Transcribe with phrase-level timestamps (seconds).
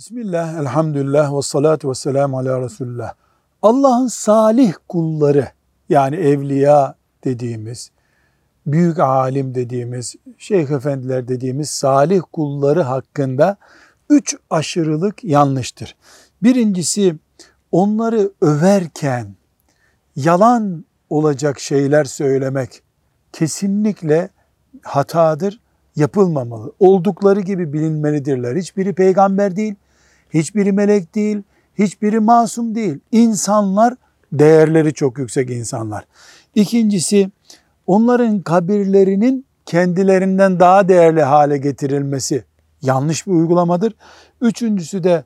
[0.00, 3.14] Bismillah, elhamdülillah ve salatu ve selamu ala Resulullah.
[3.62, 5.48] Allah'ın salih kulları
[5.88, 6.94] yani evliya
[7.24, 7.90] dediğimiz,
[8.66, 13.56] büyük alim dediğimiz, şeyh efendiler dediğimiz salih kulları hakkında
[14.10, 15.96] üç aşırılık yanlıştır.
[16.42, 17.16] Birincisi
[17.72, 19.34] onları överken
[20.16, 22.82] yalan olacak şeyler söylemek
[23.32, 24.28] kesinlikle
[24.82, 25.60] hatadır,
[25.96, 26.72] yapılmamalı.
[26.78, 28.56] Oldukları gibi bilinmelidirler.
[28.56, 29.74] Hiçbiri peygamber değil,
[30.34, 31.42] hiçbiri melek değil,
[31.78, 32.98] hiçbiri masum değil.
[33.12, 33.94] İnsanlar
[34.32, 36.04] değerleri çok yüksek insanlar.
[36.54, 37.30] İkincisi
[37.86, 42.44] onların kabirlerinin kendilerinden daha değerli hale getirilmesi
[42.82, 43.94] yanlış bir uygulamadır.
[44.40, 45.24] Üçüncüsü de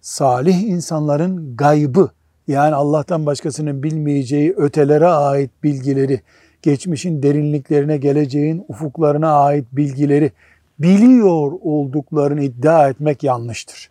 [0.00, 2.10] salih insanların gaybı
[2.48, 6.20] yani Allah'tan başkasının bilmeyeceği ötelere ait bilgileri,
[6.62, 10.32] geçmişin derinliklerine, geleceğin ufuklarına ait bilgileri
[10.78, 13.90] biliyor olduklarını iddia etmek yanlıştır.